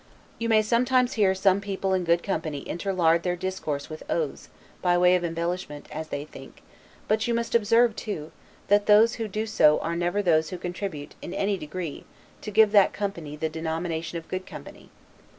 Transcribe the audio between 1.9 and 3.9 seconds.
in good company interlard their discourse